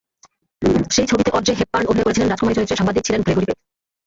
সেই 0.89 1.07
ছবিতে 1.09 1.29
Audrey 1.31 1.53
Hepburn 1.59 1.85
অভিনয় 1.87 2.05
করেছিলেন 2.05 2.29
রাজকুমারী 2.29 2.55
চরিত্রে, 2.57 2.79
সাংবাদিক 2.79 3.03
ছিলেন 3.05 3.21
গ্রেগরি 3.23 3.45
পেক। 3.45 3.57